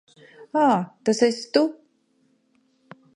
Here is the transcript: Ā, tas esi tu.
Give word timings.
Ā, 0.61 0.63
tas 1.09 1.21
esi 1.29 1.45
tu. 1.57 1.63